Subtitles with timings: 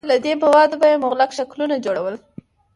[0.09, 2.15] له دې موادو به یې مغلق شکلونه جوړول.